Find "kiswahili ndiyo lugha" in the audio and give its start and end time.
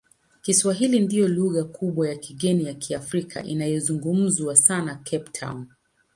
0.41-1.63